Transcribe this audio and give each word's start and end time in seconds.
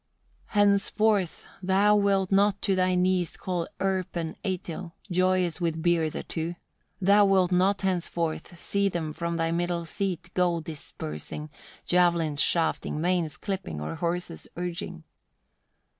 Henceforth 0.47 1.45
thou 1.61 1.95
wilt 1.95 2.31
not 2.31 2.59
to 2.63 2.75
thy 2.75 2.95
knees 2.95 3.37
call 3.37 3.67
Erp 3.79 4.15
and 4.15 4.35
Eitil, 4.43 4.93
joyous 5.11 5.61
with 5.61 5.83
beer 5.83 6.09
the 6.09 6.23
two: 6.23 6.55
thou 6.99 7.23
wilt 7.23 7.51
not 7.51 7.83
henceforth, 7.83 8.57
see 8.57 8.89
them 8.89 9.13
from 9.13 9.37
thy 9.37 9.51
middle 9.51 9.85
seat, 9.85 10.31
gold 10.33 10.63
dispersing, 10.63 11.51
javelins 11.85 12.41
shafting, 12.41 12.99
manes 12.99 13.37
clipping, 13.37 13.79
or 13.79 13.93
horses 13.93 14.47
urging." 14.57 15.03